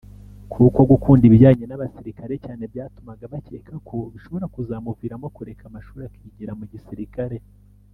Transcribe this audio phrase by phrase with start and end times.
[0.51, 7.37] kuko gukunda ibijyanye n’abasirikare cyane byatumaga bacyeka ko bishobora kuzamuviramo kureka amashuri akigira mu gisirikare